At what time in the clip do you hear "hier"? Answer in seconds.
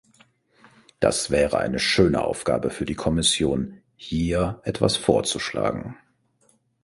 3.95-4.59